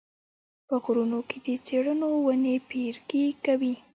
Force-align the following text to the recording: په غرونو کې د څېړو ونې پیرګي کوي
په 0.67 0.75
غرونو 0.83 1.19
کې 1.29 1.37
د 1.45 1.47
څېړو 1.65 2.09
ونې 2.25 2.55
پیرګي 2.69 3.25
کوي 3.45 3.75